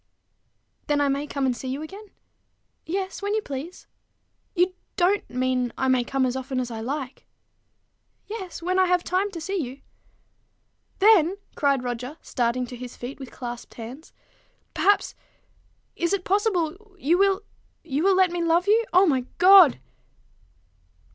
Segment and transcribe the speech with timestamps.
[0.87, 2.07] "Then I may come and see you again?"
[2.87, 3.85] "Yes: when you please."
[4.55, 7.27] "You don't mean I may come as often as I like?"
[8.25, 9.81] "Yes when I have time to see you."
[10.97, 14.11] "Then," cried Roger, starting to his feet with clasped hands,"
[14.73, 15.13] perhaps
[15.95, 16.95] is it possible?
[16.97, 17.43] you will
[17.83, 18.83] you will let me love you?
[18.91, 19.79] O my God!"